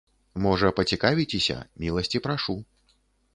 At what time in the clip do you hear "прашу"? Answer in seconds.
2.29-2.57